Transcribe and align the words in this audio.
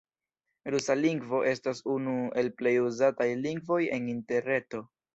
Rusa 0.75 0.95
lingvo 1.01 1.41
estas 1.51 1.83
unu 1.97 2.17
el 2.43 2.51
plej 2.63 2.75
uzataj 2.89 3.31
lingvoj 3.47 3.83
en 4.01 4.13
interreto. 4.19 4.87